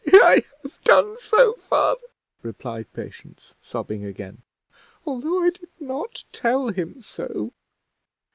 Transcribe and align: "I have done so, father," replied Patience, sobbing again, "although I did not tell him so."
"I 0.11 0.43
have 0.63 0.81
done 0.81 1.15
so, 1.19 1.53
father," 1.69 2.07
replied 2.41 2.91
Patience, 2.91 3.53
sobbing 3.61 4.03
again, 4.03 4.41
"although 5.05 5.43
I 5.43 5.51
did 5.51 5.69
not 5.79 6.23
tell 6.31 6.69
him 6.69 7.01
so." 7.01 7.53